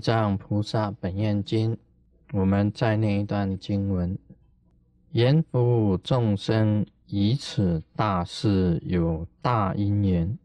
[0.00, 1.76] 藏菩萨本愿经，
[2.32, 4.18] 我们再念一段经文：
[5.12, 10.38] 言福众生以此大事有大因缘，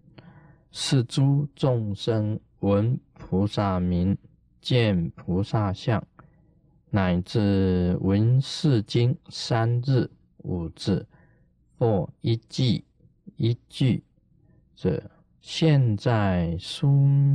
[0.71, 4.17] 是诸众生闻菩萨名，
[4.59, 6.05] 见菩萨相，
[6.89, 10.09] 乃至闻是经三日
[10.39, 11.05] 五日，
[11.77, 12.83] 或一季
[13.37, 14.03] 一句
[14.75, 15.01] 者，
[15.39, 16.89] 现在殊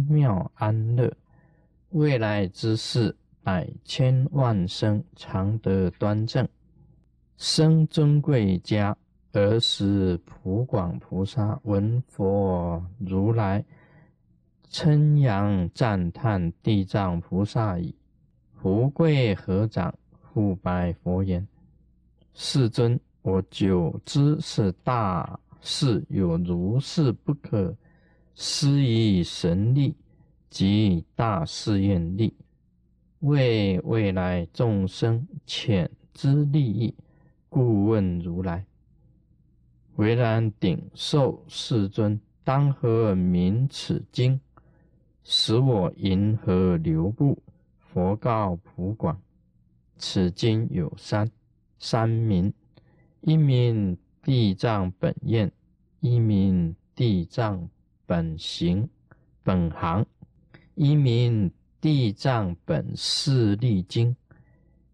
[0.08, 1.12] 妙安乐。
[1.90, 6.48] 未来之事，百千万生常得端正，
[7.36, 8.96] 生尊贵家，
[9.32, 13.64] 而时普广菩萨闻佛如来
[14.68, 17.92] 称扬赞叹地藏菩萨矣。
[18.54, 21.44] 福贵合掌，复白佛言
[22.34, 27.74] ：“世尊，我久知是大事有如是不可
[28.36, 29.96] 思议神力。”
[30.50, 32.34] 及大誓愿力，
[33.20, 36.94] 为未来众生浅知利益，
[37.48, 38.66] 故问如来：
[39.96, 44.38] 为然顶受世尊，当何名此经？
[45.22, 47.40] 使我银河流布？
[47.78, 49.20] 佛告普广：
[49.96, 51.30] 此经有三
[51.78, 52.52] 三名：
[53.20, 55.50] 一名地藏本愿，
[56.00, 57.68] 一名地藏
[58.06, 58.88] 本行
[59.42, 60.04] 本行。
[60.74, 64.16] 一名地藏本誓力经，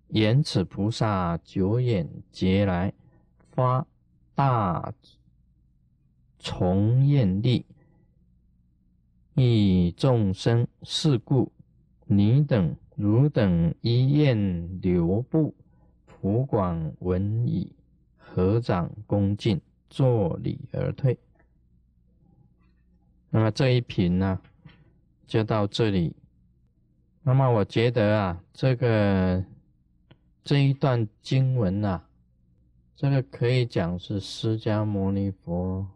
[0.09, 2.93] 言此菩萨久远劫来
[3.53, 3.87] 发
[4.35, 4.93] 大
[6.39, 7.65] 从愿力，
[9.35, 11.53] 以众生事故，
[12.05, 15.55] 你等汝等一愿留步，
[16.05, 17.73] 普广闻已，
[18.17, 21.19] 合掌恭敬，作礼而退。
[23.31, 24.41] 那么这一品呢？
[25.27, 26.15] 就到这里。
[27.23, 29.45] 那么我觉得啊，这个
[30.45, 32.01] 这一段经文呐，
[32.95, 35.87] 这个可以讲是释迦牟尼佛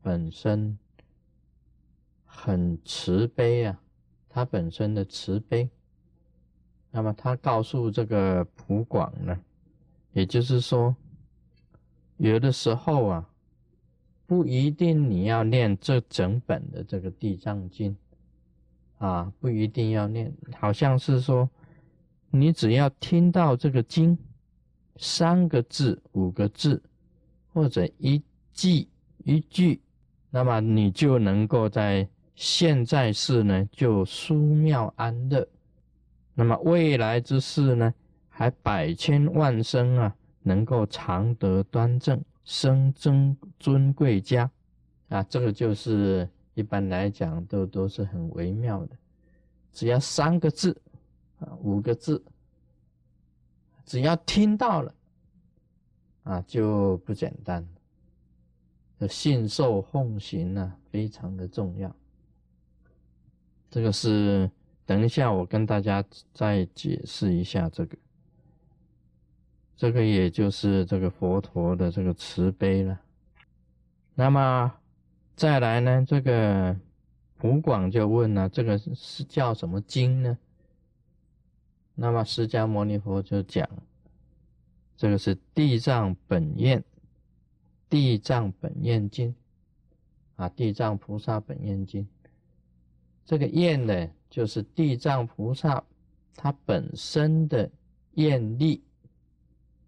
[0.00, 0.78] 本身
[2.24, 3.78] 很慈悲啊，
[4.28, 5.68] 他本身的慈悲。
[6.90, 9.38] 那么他告诉这个普广呢，
[10.14, 10.96] 也就是说，
[12.16, 13.28] 有的时候啊，
[14.26, 17.94] 不一定你要念这整本的这个地藏经。
[18.98, 21.48] 啊，不一定要念，好像是说，
[22.30, 24.18] 你只要听到这个经
[24.96, 26.82] 三个字、五个字，
[27.52, 28.20] 或者一
[28.52, 28.88] 句
[29.24, 29.80] 一句，
[30.30, 35.46] 那么你就能够在现在世呢就舒妙安乐，
[36.34, 37.94] 那么未来之事呢
[38.28, 44.50] 还百千万生啊，能够常得端正，生尊尊贵家
[45.08, 46.28] 啊，这个就是。
[46.58, 48.96] 一般来讲，都都是很微妙的，
[49.72, 50.76] 只要三个字
[51.38, 52.20] 啊，五个字，
[53.84, 54.92] 只要听到了
[56.24, 57.64] 啊，就不简单。
[59.08, 61.94] 信受奉行呢，非常的重要。
[63.70, 64.50] 这个是
[64.84, 66.04] 等一下我跟大家
[66.34, 67.96] 再解释一下这个，
[69.76, 73.00] 这个也就是这个佛陀的这个慈悲了。
[74.16, 74.74] 那么。
[75.38, 76.76] 再来呢，这个
[77.36, 80.36] 普广就问了，这个是叫什么经呢？
[81.94, 83.64] 那么释迦牟尼佛就讲，
[84.96, 86.82] 这个是地藏本愿，
[87.88, 89.32] 地藏本愿经
[90.34, 92.04] 啊，地藏菩萨本愿经。
[93.24, 95.84] 这个愿呢，就是地藏菩萨
[96.34, 97.70] 他本身的
[98.14, 98.82] 愿力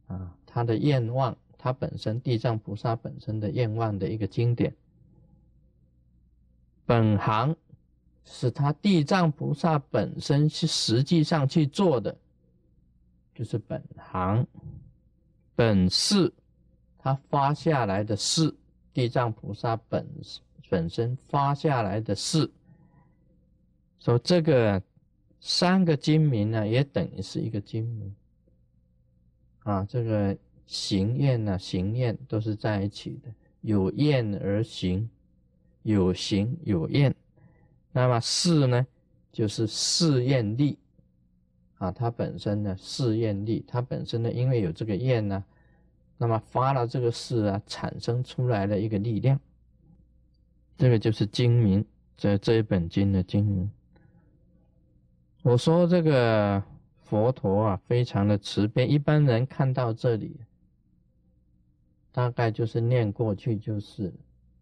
[0.06, 4.72] 啊，他的愿望，他本身地藏菩萨本身的愿望的一个经典。
[6.90, 7.54] 本行
[8.24, 12.18] 是他地藏菩萨本身是实际上去做的，
[13.32, 14.44] 就是本行
[15.54, 16.32] 本事，
[16.98, 18.52] 他发下来的事，
[18.92, 20.04] 地藏菩萨本
[20.68, 22.50] 本身发下来的事。
[24.00, 24.82] 说这个
[25.40, 28.12] 三个经名呢，也等于是一个经名
[29.60, 29.84] 啊。
[29.84, 30.36] 这个
[30.66, 35.08] 行愿呢，行愿都是在一起的，有愿而行。
[35.82, 37.14] 有形有验，
[37.90, 38.86] 那么事呢，
[39.32, 40.78] 就是试验力
[41.78, 41.90] 啊。
[41.90, 45.42] 它本身呢，试验力，它本身呢，因为有这个验呢，
[46.18, 49.40] 那么发了这个誓啊，产生出来的一个力量。
[50.76, 51.84] 这个就是精明，
[52.16, 53.70] 这这一本经的精明。
[55.42, 56.62] 我说这个
[57.04, 60.40] 佛陀啊，非常的慈悲，一般人看到这里，
[62.12, 64.12] 大概就是念过去就是。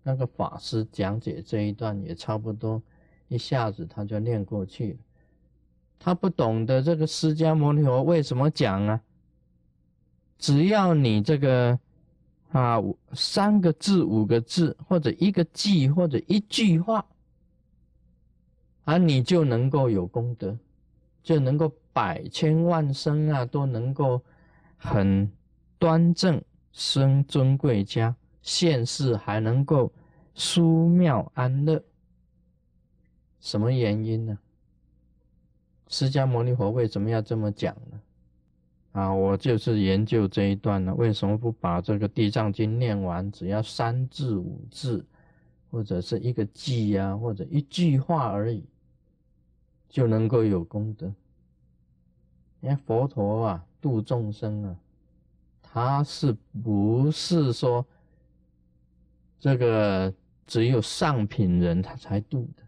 [0.09, 2.81] 那个法师讲解这一段也差不多，
[3.29, 4.99] 一下子他就念过去。
[5.99, 8.99] 他不懂得这个释迦牟尼佛为什么讲啊？
[10.39, 11.79] 只要你这个
[12.53, 12.83] 啊
[13.13, 17.05] 三个字、五个字，或者一个记，或者一句话，
[18.85, 20.57] 啊，你就能够有功德，
[21.23, 24.23] 就能够百千万生啊都能够
[24.79, 25.31] 很
[25.79, 29.93] 端正，生尊贵家，现世还能够
[30.39, 31.83] 殊妙安乐。
[33.41, 34.39] 什么原因呢？
[35.89, 38.01] 释迦牟尼佛为什么要这么讲呢？
[38.93, 40.95] 啊，我就是研究这一段呢。
[40.95, 43.31] 为什么不把这个《地藏经》念完？
[43.33, 45.05] 只要三字五字，
[45.73, 48.65] 或者是一个记啊，或者一句话而已，
[49.89, 51.13] 就能够有功德。
[52.61, 54.77] 你看佛陀啊，度众生啊，
[55.63, 57.85] 他是不是说
[59.39, 60.13] 这个
[60.49, 62.65] 只有上品人他才度的？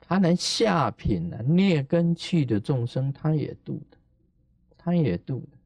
[0.00, 3.96] 他连下品啊、劣根趣的众生，他也度的。
[4.76, 5.58] 他也度的，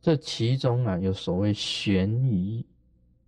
[0.00, 2.64] 这其中啊有所谓玄愚，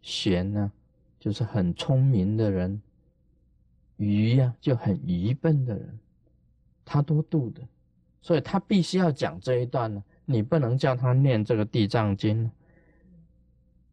[0.00, 0.72] 玄呢
[1.20, 2.80] 就是很聪明的人，
[3.98, 5.98] 愚呀就很愚笨的人，
[6.86, 7.60] 他都度的，
[8.22, 10.02] 所以他必须要讲这一段呢。
[10.24, 12.50] 你不能叫他念这个地藏经。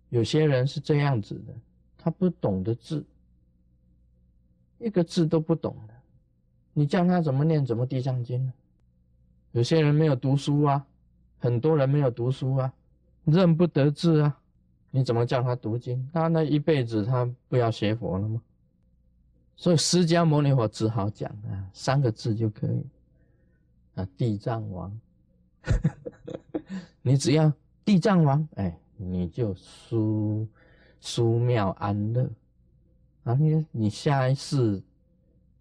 [0.10, 1.54] 有些人是这样子的，
[1.98, 3.06] 他不懂得字，
[4.80, 5.94] 一个字都不懂的，
[6.74, 8.54] 你叫他怎么念怎么地藏经呢？
[9.52, 10.86] 有些人没有读书啊，
[11.40, 12.74] 很多人没有读书啊，
[13.26, 14.40] 认不得字啊，
[14.92, 16.08] 你怎么叫他读经？
[16.14, 18.42] 他那一辈子他不要学佛了吗？
[19.56, 22.86] 所以释迦牟尼佛只好讲啊，三个字就可以
[23.96, 25.00] 啊，地藏王，
[27.02, 27.52] 你只要
[27.84, 30.48] 地藏王，哎，你就殊
[31.00, 32.30] 殊妙安乐
[33.24, 34.82] 啊，你你下一世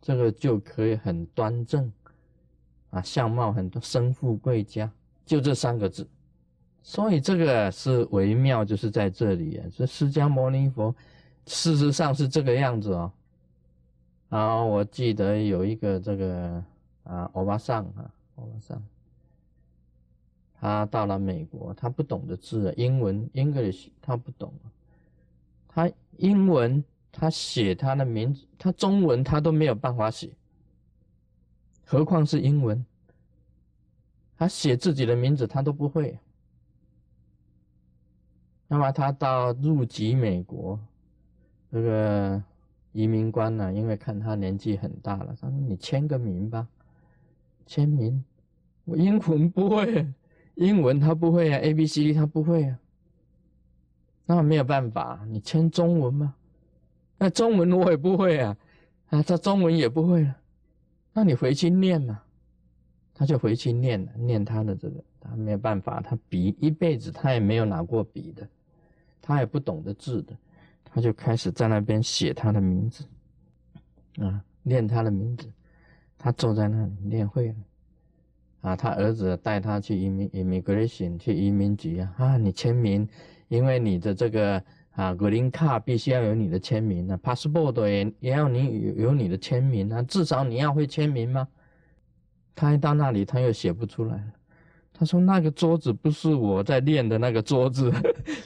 [0.00, 1.90] 这个就可以很端正。
[2.90, 4.90] 啊，相貌很多，生富贵家，
[5.26, 6.08] 就这三个字，
[6.82, 9.67] 所以这个是微妙，就是在这里啊。
[9.76, 10.94] 这释迦牟尼佛，
[11.44, 13.12] 事实上是这个样子哦。
[14.31, 16.64] 然后我记得有一个这个
[17.05, 18.82] 啊，欧巴桑啊，欧巴桑，
[20.60, 24.52] 他到了美国，他不懂的字，英文 English 他不懂，
[25.69, 26.82] 他英文
[27.12, 30.32] 他写他的名字，他中文他都没有办法写。
[31.84, 32.84] 何况是英文，
[34.37, 36.19] 他写自己的名字他都不会。
[38.66, 40.78] 那么他到入籍美国，
[41.70, 42.43] 这个
[42.93, 46.69] 移民官呢，因为看他年纪很大了，他说：“你签个名吧，
[47.64, 48.22] 签名。”
[48.84, 50.06] 我英文不会，
[50.58, 52.78] 英文他不会啊，A B C D 他不会啊。
[54.26, 56.34] 那没有办法，你签中文吗？
[57.16, 58.56] 那中文我也不会啊，
[59.10, 60.37] 啊，他中文也不会了。
[61.12, 62.20] 那你回去念嘛，
[63.14, 68.46] 他就回去念了，念他的这个，他没有办法，他笔一辈子他也没有拿过笔的，
[69.22, 70.37] 他也不懂得字的，
[70.84, 73.04] 他就开始在那边写他的名字，
[74.19, 75.50] 啊，念他的名字，
[76.19, 77.54] 他坐在那里念会了，
[78.60, 83.08] 啊，他儿子带他去移民 immigration 去移民局啊，啊，你签名，
[83.49, 84.62] 因为你的这个。
[84.99, 91.47] 啊，green card 必须要有你的签名啊，passport 也也要你有有你的签名啊，至少你要会签名吗？
[92.52, 94.32] 他一到那里，他又写不出来了。
[94.92, 97.92] 他说那个桌子不是我在练的那个桌子，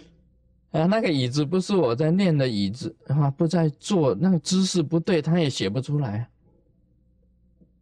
[0.73, 6.29] 啊，那个椅子不是我在练的椅子啊，不在坐，那个姿势不对，他也写不出来。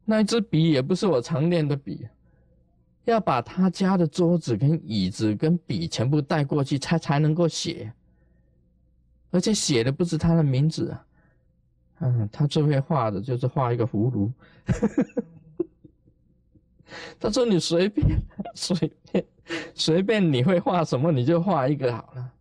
[0.04, 2.06] 那一支笔也不是我常练的笔，
[3.10, 7.92] 要把他家的桌子跟椅子跟笔全部带过去，才才能够写。
[9.30, 11.06] 而且写的不是他的名字啊，
[12.00, 14.32] 嗯，他最会画的就是画一个葫芦。
[17.20, 18.20] 他说：“你随便，
[18.54, 19.24] 随便，
[19.74, 22.32] 随便，你会画什么你就画一个好了。”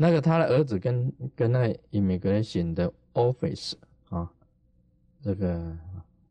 [0.00, 3.74] 那个他的儿子跟跟那美国人写的 office
[4.08, 4.30] 啊，
[5.20, 5.76] 这个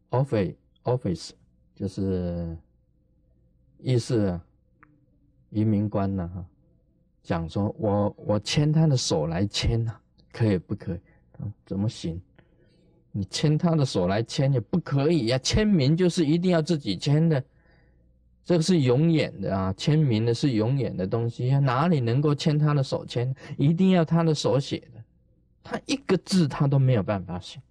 [0.09, 1.31] office office
[1.75, 2.57] 就是
[3.87, 4.37] 意思
[5.49, 6.45] 移民官了哈。
[7.23, 9.95] 讲说，我我牵他的手来签呐，
[10.33, 10.99] 可以不可以？
[11.65, 12.19] 怎么行？
[13.13, 17.41] 你牵他的手来签也不可以呀，签名就是一定要自己签的，
[18.43, 23.33] 这个是永远的啊，签名的是永远的东西，哪里能够牵他的手签？
[23.57, 25.01] 一定要他的手写的，
[25.63, 27.61] 他一个字他都没有办法写。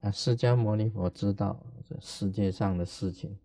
[0.00, 1.56] 啊，释迦牟尼佛知道
[1.88, 3.36] 这世界上的事情，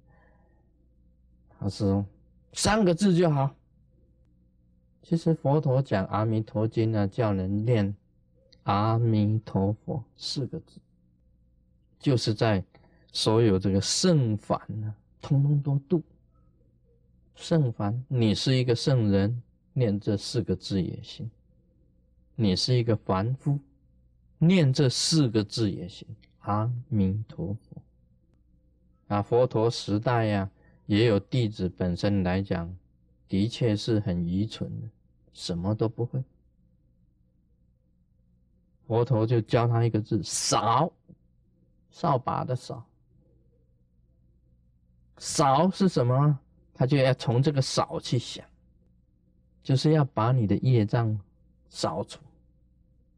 [1.60, 2.06] 他说
[2.54, 3.54] 三个字就好。
[5.02, 7.96] 其实佛陀讲《阿弥陀经》呢，叫人念
[8.64, 10.80] “阿弥陀佛”四个字，
[11.98, 12.64] 就是在
[13.14, 16.04] 所有这个圣凡呢，通通都度。
[17.36, 21.26] 圣凡，你是一个圣人，念这四个字也行；
[22.36, 23.58] 你是一个凡夫，
[24.40, 26.08] 念这四个字也行。
[26.40, 27.82] 阿弥陀佛。
[29.08, 30.50] 啊，佛陀时代呀，
[30.88, 32.76] 也有弟子本身来讲，
[33.28, 34.90] 的确是很愚蠢的，
[35.34, 36.24] 什么都不会。
[38.88, 40.92] 佛陀就教他一个字：扫，
[41.92, 42.84] 扫把的扫。
[45.18, 46.40] 扫是什么？
[46.74, 48.46] 他就要从这个扫去想，
[49.62, 51.20] 就是要把你的业障
[51.70, 52.20] 扫除，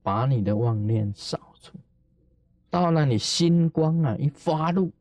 [0.01, 1.77] 把你的妄念扫除。
[2.69, 4.91] 到了你心光啊一发露。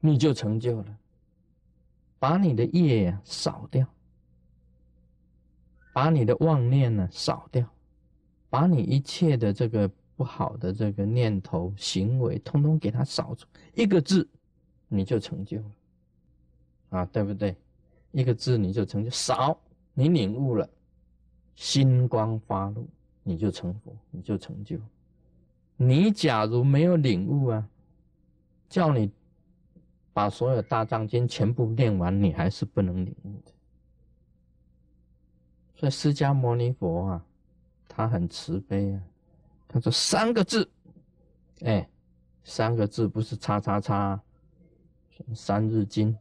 [0.00, 0.98] 你就成就了，
[2.24, 3.86] 把你的业呀扫掉，
[5.92, 7.68] 把你的妄念呢扫掉，
[8.48, 13.46] 把你一切的这个不好的这个念头、行为，通通给它扫除。
[13.74, 14.26] 一个字，
[14.88, 15.70] 你就成就了，
[16.88, 17.54] 啊，对不对？
[18.10, 19.60] 一个字你就成就，扫，
[19.92, 20.66] 你领悟了，
[21.54, 22.88] 心光发露，
[23.22, 24.78] 你就成佛，你就成就。
[25.76, 27.68] 你假如没有领悟啊，
[28.70, 29.12] 叫你。
[30.14, 33.52] 把所有大藏经全部念完，你还是不能领悟的。
[35.74, 37.26] 所以释迦牟尼佛啊，
[37.88, 39.02] 他很慈悲啊。
[39.66, 40.70] 他说三个字，
[41.62, 41.86] 哎，
[42.44, 44.22] 三个字不是叉叉叉，
[45.34, 46.16] 三日经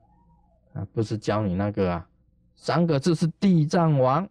[0.74, 2.10] 啊，不是教你那个啊，
[2.56, 4.28] 三个字是地藏王，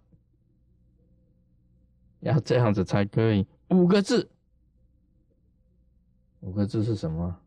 [2.18, 3.46] 要这样子才可以。
[3.68, 4.28] 五个字，
[6.40, 7.38] 五个字是什么？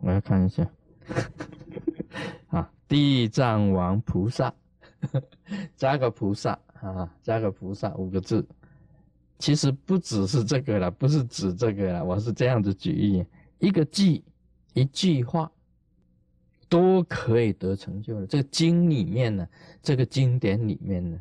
[0.00, 0.68] 我要看一下。
[2.48, 4.54] 啊，地藏王菩萨，
[5.76, 8.46] 加个菩萨啊，加个菩萨五个字，
[9.38, 13.26] 其实不只是这个了，不是指这个了，我是这样子举例，
[13.58, 14.22] 一个句，
[14.72, 15.50] 一句话，
[16.68, 18.26] 都可以得成就的。
[18.26, 19.48] 这个经里面呢，
[19.82, 21.18] 这个经典里面呢，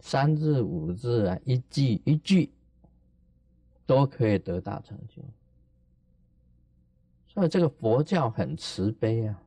[0.00, 2.50] 三字五字啊，一句一句，
[3.86, 5.22] 都可以得大成就。
[7.36, 9.38] 所以这个佛教很慈悲啊，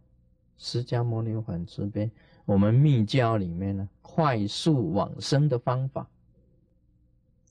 [0.60, 2.08] 释迦牟尼很慈悲。
[2.46, 6.08] 我们密教里面呢，快速往生的方法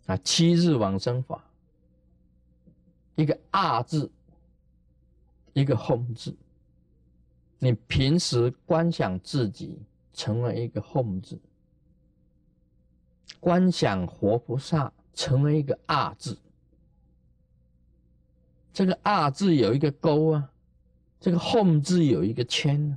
[0.07, 1.45] 啊，七日往生法，
[3.16, 4.09] 一个二字，
[5.54, 6.33] 一个吽字。
[7.59, 9.76] 你平时观想自己
[10.12, 11.37] 成为一个吽字，
[13.40, 16.38] 观想活菩萨成为一个二字。
[18.78, 20.52] 这个“二”字有一个勾啊，
[21.18, 22.97] 这个“吽”字有一个圈呢。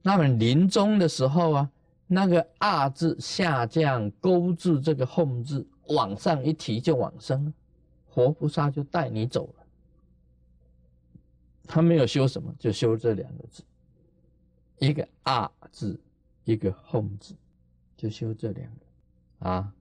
[0.00, 1.70] 那么临终的时候啊，
[2.06, 7.52] 那个“二”字下降，勾住这个“吽”字，往上一提就往生，
[8.06, 9.64] 活菩萨就带你走了。
[11.66, 13.64] 他没有修什么，就修这两个字，
[14.78, 16.00] 一个“二”字，
[16.44, 17.34] 一个“吽”字，
[17.96, 19.72] 就修这两个啊。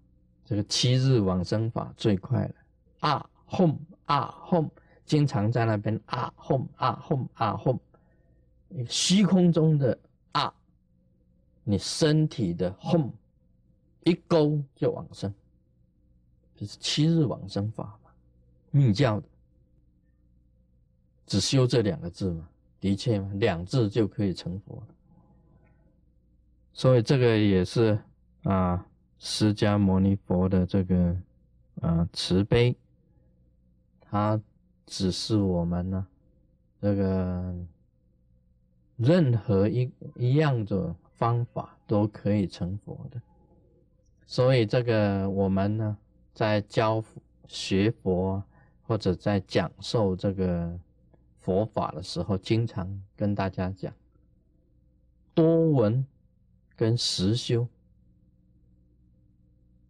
[0.45, 2.55] 这个七日往生法最快了
[3.01, 3.77] ，“二”“吽”。
[4.09, 4.67] 啊，home，，
[5.05, 7.79] 经常在那边啊，home 啊，home 啊吽，
[8.87, 9.95] 虚空中的
[10.31, 10.51] 啊，
[11.63, 13.11] 你身体的 home，，
[14.05, 15.31] 一勾就往生，
[16.55, 18.09] 这是七日往生法嘛，
[18.71, 19.27] 密教的，
[21.27, 22.49] 只修这两个字嘛，
[22.79, 24.81] 的确嘛，两字就可以成佛，
[26.73, 28.01] 所以这个也是
[28.41, 28.83] 啊，
[29.19, 31.15] 释迦牟尼佛的这个
[31.81, 32.75] 啊慈悲。
[34.09, 34.41] 他
[34.87, 36.07] 指示我们呢，
[36.81, 37.55] 这个
[38.97, 43.21] 任何一一样的方法都可以成佛的，
[44.25, 45.97] 所以这个我们呢，
[46.33, 47.03] 在教
[47.47, 48.43] 学佛
[48.81, 50.79] 或者在讲授这个
[51.37, 53.93] 佛法的时候，经常跟大家讲，
[55.35, 56.03] 多闻
[56.75, 57.67] 跟实修，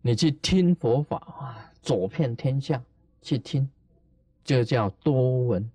[0.02, 2.84] 你去听佛法啊，走遍天下
[3.22, 3.70] 去听。
[4.50, 5.70] 就叫多闻。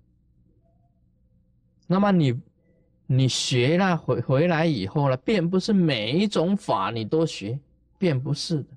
[1.87, 2.37] 那么你，
[3.07, 7.57] 你学了回回来以后呢，并不是每一种法你都学，
[7.97, 8.67] 并不是的，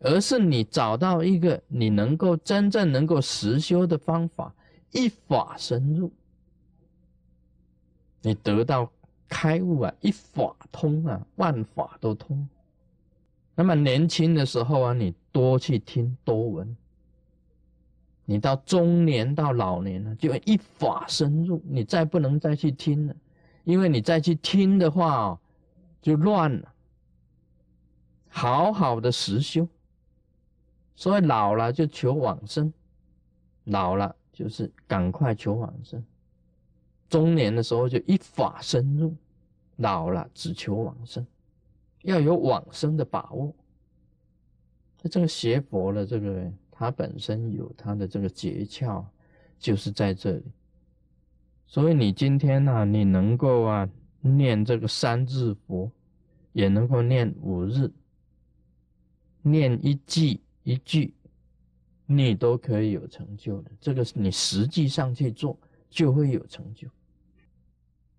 [0.00, 4.54] 而是你找到一个你能够真正能够实修的方法，
[4.92, 6.10] 一法深入，
[8.22, 8.90] 你得到
[9.28, 12.48] 开悟啊，一法通啊，万法都通。
[13.54, 16.74] 那么年轻的时候啊，你多去听多闻。
[18.28, 23.16] 你到中年到老年了，就一法深入，你再不能再去听了，
[23.64, 25.38] 因为你再去听的话哦，
[26.02, 26.72] 就乱了。
[28.28, 29.66] 好好的实修，
[30.94, 32.70] 所以老了就求往生，
[33.64, 36.00] 老了就是赶快求往生；
[37.08, 39.14] 中年的时候就一法深入；
[39.76, 41.26] 老了只求往生，
[42.02, 43.54] 要有往生的把握。
[45.08, 49.02] 这个学佛的这个，它本身有它的这个诀窍，
[49.58, 50.44] 就是在这里。
[51.66, 53.88] 所以你今天呢，你能够啊
[54.20, 55.90] 念这个三字佛，
[56.52, 57.90] 也能够念五日，
[59.40, 61.14] 念一句一句，
[62.04, 63.70] 你都可以有成就的。
[63.80, 66.86] 这个是你实际上去做，就会有成就。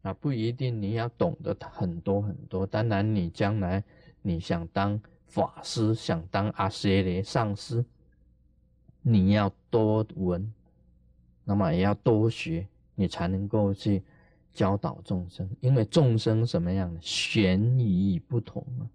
[0.01, 2.65] 啊，不一定你要懂得很多很多。
[2.65, 3.83] 当然，你将来
[4.23, 7.85] 你想当法师，想当阿阇黎上师，
[9.09, 10.53] 你要多闻，
[11.43, 12.67] 那么也要多学。
[12.99, 14.01] 你才能够去
[14.53, 18.89] 教导众生，因为众生什么样的玄疑不同啊，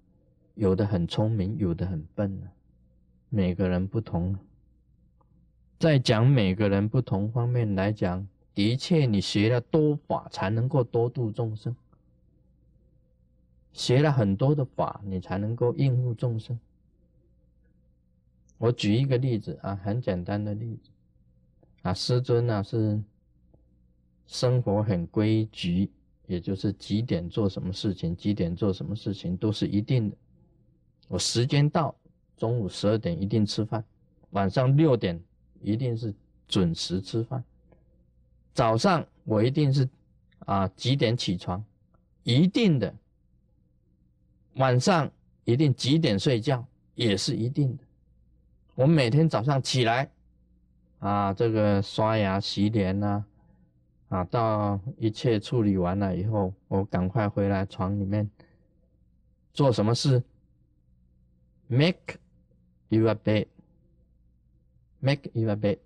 [0.56, 2.50] 有的很聪明，有的很笨啊，
[3.28, 4.36] 每个人不同。
[5.78, 8.26] 在讲每个人不同方面来讲，
[8.56, 11.76] 的确你学了多法才能够多度众生，
[13.72, 16.58] 学了很多的法，你才能够应付众生。
[18.62, 20.90] 我举一个例子啊，很简单的例子
[21.82, 23.02] 啊，师尊呢是。
[24.24, 25.90] 生活很规矩，
[26.26, 30.16] 也就是几点做什么事情，几点做什么事情都是一定的。
[31.08, 31.94] 我时间到，
[32.36, 33.84] 中午十二点一定吃饭，
[34.30, 35.20] 晚上六点
[35.60, 36.14] 一定是
[36.46, 37.44] 准时吃饭。
[38.54, 39.86] 早上我一定是
[40.46, 41.62] 啊几点起床，
[42.22, 42.94] 一定的。
[44.54, 45.10] 晚上
[45.44, 46.64] 一定几点睡觉，
[46.94, 47.82] 也是一定的。
[48.74, 50.10] 我每天早上起来
[50.98, 53.24] 啊，这个刷牙洗脸呐。
[54.08, 58.30] 啊，到一切处理完了以后，我赶快回来床里面
[59.54, 60.22] 做什么事
[61.68, 62.18] ？Make
[62.90, 65.78] your bed，make your bed。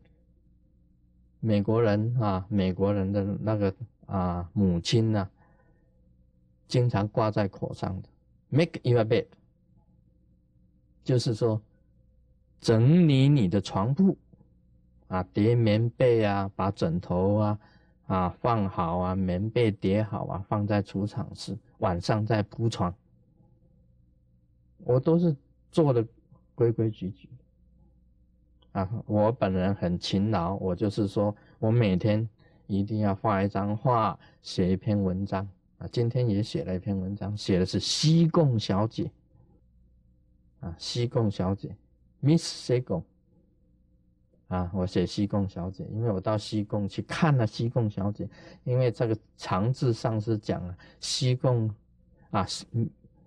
[1.39, 3.73] 美国人啊，美国人的那个
[4.07, 5.31] 啊，母亲呢，
[6.67, 8.09] 经常挂在口上的
[8.49, 9.27] ，make your bed，
[11.05, 11.63] 就是说
[12.61, 14.17] 整理你的床铺
[15.09, 17.59] 啊，叠棉被啊，把枕头啊。
[18.07, 22.95] 啊，放好啊，棉被叠好啊，放在储藏室，晚上再铺床。
[24.85, 25.35] 我都是
[25.73, 26.07] 做的
[26.55, 27.29] 规规矩矩。
[28.71, 32.29] 啊，我本人很勤劳，我就是说我每天
[32.69, 35.45] 一定要画一张画，写一篇文章。
[35.79, 39.11] 啊，今天也写了一篇文章，写的是西贡小姐。
[40.61, 41.75] 啊，西贡小姐
[42.21, 43.05] ，Miss 西贡。
[44.49, 48.29] 啊，我写西贡小姐，因为我到西贡去看了西贡小姐，
[48.63, 51.69] 因为这个长字上是讲啊，西贡
[52.31, 52.47] 啊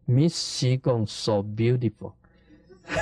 [0.05, 2.13] ，Miss 西贡 so beautiful，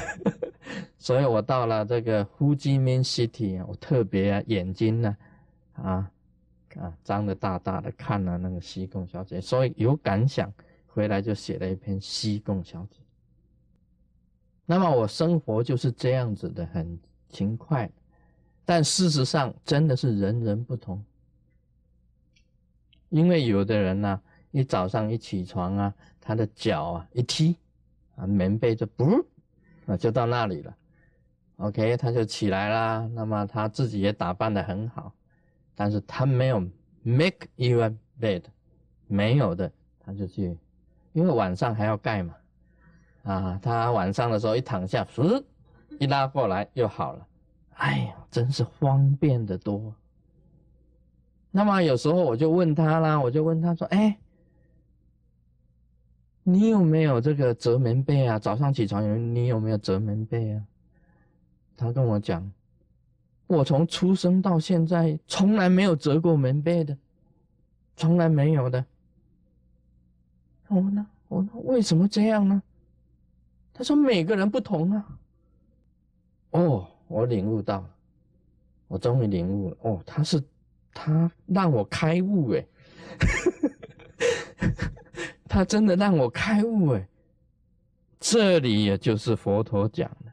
[0.97, 5.17] 所以我到了这个 Hu Ji Minh City 啊，我特别啊眼睛呢
[5.73, 6.11] 啊
[6.75, 10.51] 啊张的大大的看了那个西贡小姐，所以有感想，
[10.87, 12.97] 回来就写了一篇西贡小姐。
[14.69, 16.99] 那么我生活就是这样子的，很
[17.29, 17.89] 勤快。
[18.65, 21.01] 但事实上，真的是人人不同。
[23.07, 27.55] 因为有的人呢，一早上一起床啊，他的脚啊一踢，
[28.17, 29.25] 啊棉被就不，
[29.85, 30.75] 啊就到那里了。
[31.55, 33.09] OK，他就起来啦。
[33.13, 35.13] 那么他自己也打扮的很好，
[35.75, 36.59] 但是他没有
[37.03, 38.43] make your bed，
[39.07, 40.57] 没有的，他就去，
[41.13, 42.35] 因为晚上还要盖嘛。
[43.27, 45.43] 啊，他晚上的时候一躺下，嗖，
[45.99, 47.27] 一拉过来又好了。
[47.73, 49.93] 哎呀，真是方便的多。
[51.51, 54.17] 那么有时候我就问他啦，我就问他说：“哎，
[56.43, 58.39] 你有没有这个折棉被啊？
[58.39, 60.63] 早上起床有你有没有折棉被啊？”
[61.75, 62.49] 他跟我讲
[63.47, 66.97] ：“我从出生到现在从来没有折过棉被的，
[67.95, 68.83] 从来没有的。”
[70.69, 72.61] 我问他：“我说为什么这样呢？”
[73.77, 75.19] 他说：“每个人不同啊。”
[76.51, 76.87] 哦。
[77.09, 77.89] 我领悟到了，
[78.89, 80.43] 我终于领悟了哦，他是
[80.93, 82.67] 他让我开悟哎，
[85.47, 87.07] 他真的让我开悟哎，
[88.19, 90.31] 这里也就是佛陀讲的，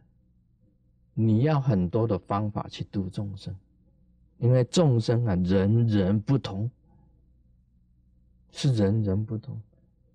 [1.15, 3.55] 你要很多的方法去度众生，
[4.39, 6.69] 因为众生啊，人人不同，
[8.51, 9.57] 是人人不同。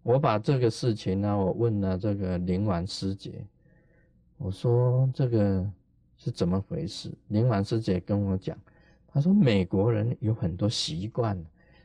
[0.03, 3.45] 我把这个事情呢，我问了这个灵丸师姐，
[4.37, 5.69] 我说这个。
[6.21, 7.09] 是怎么回事？
[7.29, 8.57] 林婉师姐跟我讲，
[9.07, 11.41] 她说美国人有很多习惯，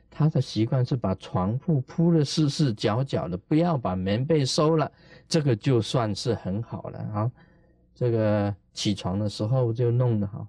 [0.09, 4.91] 他的习惯是把床铺铺的四四角角的，不要把棉被收了，
[5.25, 7.31] 这个就算是很好了啊。
[7.93, 10.45] 这个起床的时候就弄得好，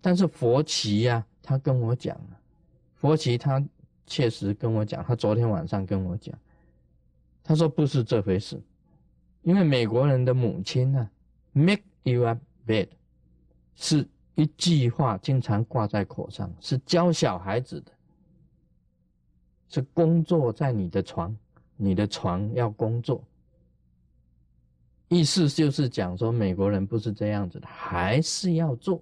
[0.00, 2.18] 但是佛旗呀，他跟我讲，
[2.94, 3.62] 佛奇他
[4.06, 6.34] 确实跟我讲，他昨天晚上跟我讲，
[7.46, 8.60] 他说不是这回事，
[9.42, 11.08] 因为美国人的母亲呢
[11.52, 12.88] ，make your bed，
[13.76, 14.04] 是
[14.34, 17.92] 一句话经常挂在口上，是教小孩子的，
[19.68, 21.36] 是工作在你的床，
[21.76, 23.22] 你的床要工作。
[25.06, 29.00] 意思就是讲说，美国人不是这样子的，还是要做，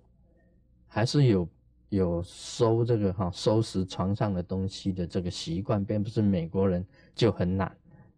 [0.86, 1.48] 还是有
[1.88, 7.74] 有收这个哈收拾床上的东西的这个习惯，并不是美国人就很懒，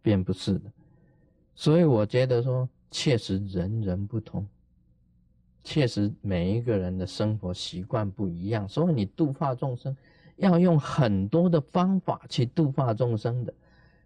[0.06, 0.70] 便不是的。
[1.56, 4.46] 所以我觉得说，确实人人不同，
[5.64, 9.96] 确实每一个人的生活习惯不一样，所以你度化众生
[10.36, 13.52] 要用很多的方法去度化众生的，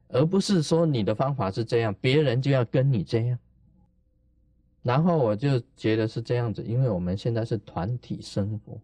[0.09, 3.39] 而不是说你的方法是这样，别人就要跟你这样。
[4.83, 8.81] 然后我就觉得是这样子，因为我们现在是团体生活，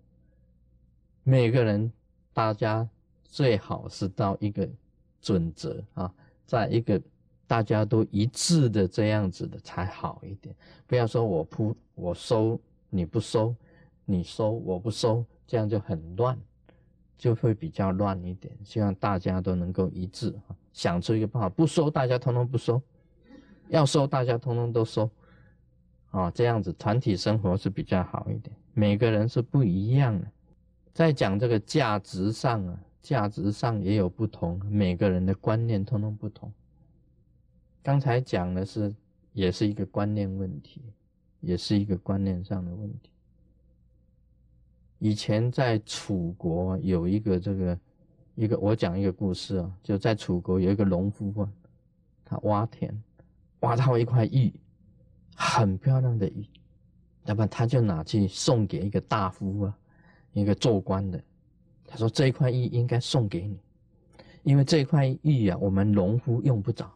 [1.23, 1.91] 每个人
[2.35, 2.87] 大家
[3.25, 4.69] 最好是到一个
[5.23, 6.13] 准则啊，
[6.47, 7.01] 在一个
[7.47, 10.55] 大家都一致的这样子的才好一点。
[10.87, 13.55] 不要说我铺我收你不收，
[14.05, 16.39] 你收我不收，这样就很乱，
[17.19, 18.57] 就会比较乱一点。
[18.65, 20.35] 希望大家都能够一致，
[20.73, 22.81] 想出一个办法，不收大家通通不收，
[23.69, 25.11] 要收大家通通都收。
[26.13, 28.57] 啊，这样子团体生活是比较好一点。
[28.73, 30.27] 每个人是不一样的，
[30.95, 36.53] 在讲这个价值上啊，价值上也有不同，每个人的观念通通不同。
[37.81, 38.93] 刚才讲的是，
[39.33, 40.83] 也是一个观念问题，
[41.39, 43.11] 也是一个观念上的问题。
[44.99, 47.79] 以前在楚国有一个这个
[48.35, 51.53] 一个，我讲一个故事啊，就在楚国有一个农夫啊，
[52.25, 52.93] 他挖田，
[53.61, 54.53] 挖到一块玉。
[55.37, 56.45] 很漂亮的玉，
[57.25, 59.79] 那么他就拿去送给一个大夫啊，
[60.33, 61.23] 一个做官的。
[61.87, 63.59] 他说这一块玉应该送给你，
[64.43, 66.91] 因为这块玉啊，我们农夫用不着，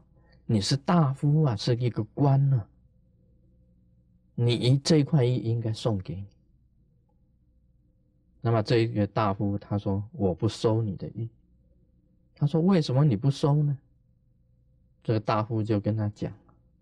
[0.47, 2.67] 你是大夫啊，是一个官呢，
[4.35, 6.27] 你这块玉应该送给你。
[8.41, 11.29] 那么这个大夫他说我不收你的玉，
[12.35, 13.79] 他说为什么你不收呢？
[15.03, 16.33] 这个大夫就跟他讲。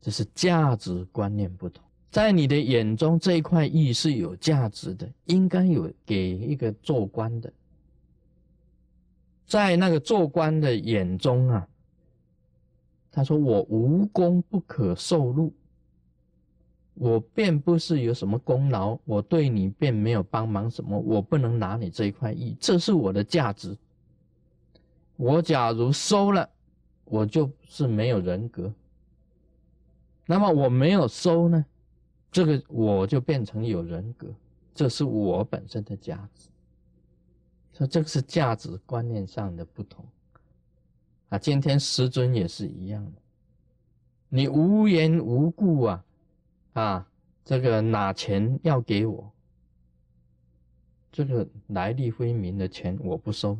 [0.01, 7.53] 这是价值观念不同，在你的眼中这一块玉是有价值的，应该有给一个做官的。
[9.49, 11.67] 在那个做官的眼中啊，
[13.11, 15.53] 他说：“我无功不可受禄，
[16.93, 23.75] 我便不是有什么功劳，我对你便没有帮忙什么，我不能拿你这一块玉，这是我的价值。
[25.17, 26.49] 我假如收了，
[27.07, 28.71] 我就是没有人格。”
[30.31, 31.65] 那么我没有收呢，
[32.31, 34.29] 这个我就变成有人格，
[34.75, 36.51] 这是我本身的价值。
[37.79, 40.05] 说这个是价值观念上的不同
[41.29, 41.39] 啊。
[41.39, 43.23] 今天师尊也是一样的，
[44.29, 46.05] 你无缘无故啊
[46.73, 47.09] 啊，
[47.45, 49.33] 这个拿钱要给我，
[51.13, 53.57] 这个来历不明的钱我不收，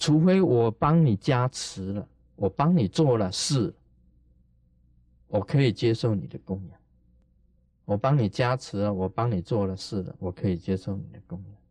[0.00, 3.72] 除非我帮你加持了，我帮你做了事。
[5.28, 6.80] 我可以接受你的供养，
[7.84, 11.61] 我帮你加持了，我帮你做了事了，我可以接受你的供养。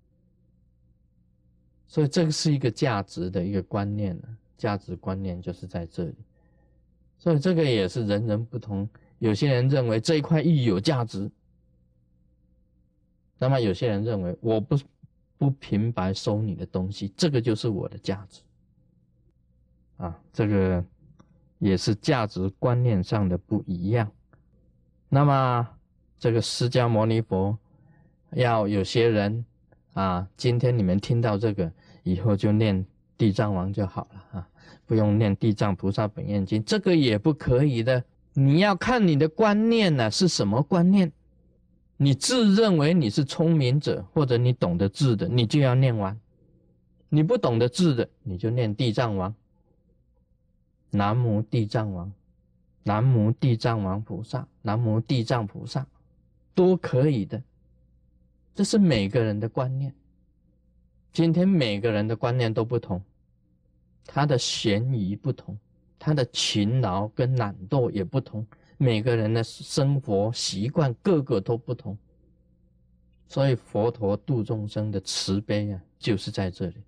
[1.92, 4.24] 所以这个是一个价值的一个观念呢，
[4.58, 6.16] 价值观念就是在这里。
[7.18, 8.88] 所以这个也是人人不同，
[9.20, 11.30] 有些人认为这一块玉有价值，
[13.38, 14.80] 那么有些人认为我不
[15.38, 18.42] 不平白收你的东西，这个就是我的价值。
[19.98, 20.82] 啊，这个。
[21.64, 24.12] 也是价值观念上的不一样。
[25.08, 25.70] 那么，
[26.18, 27.56] 这个释迦牟尼佛
[28.32, 29.46] 要有些人
[29.94, 31.72] 啊，今天你们听到这个
[32.04, 32.86] 以后就念
[33.18, 34.50] 地藏王就好了啊，
[34.86, 38.04] 不用念地藏菩萨本愿经，这个也不可以的。
[38.34, 41.12] 你要看你的观念呢是什么观念？
[41.98, 46.16] 你自认为你是聪明者，或者你懂得字的，你就要念完；
[47.10, 49.36] 你不懂得字的，你就念地藏王。
[50.90, 52.12] 南无地藏王，
[52.84, 55.86] 南无地藏王菩萨，南无地藏菩萨，
[56.56, 57.42] 都可以的。
[58.54, 59.94] 这是每个人的观念。
[61.14, 63.02] 今天每个人的观念都不同，
[64.06, 65.58] 他的嫌疑不同，
[66.00, 68.46] 他的勤劳跟懒惰也不同，
[68.78, 71.98] 每个人的生活习惯个个都不同。
[73.28, 76.84] 所以佛陀度众生的慈悲啊，就是在这里。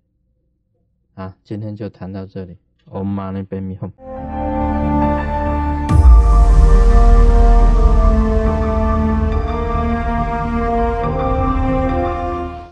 [1.14, 2.56] 啊，今天就谈到这里。
[2.90, 4.53] Om Mani Padme Hum